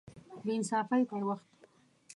[0.37, 1.49] د بې انصافۍ پر وخت